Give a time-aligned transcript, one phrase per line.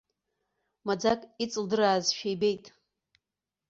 [0.85, 2.65] Маӡак иҵылдыраазшәа ибеит.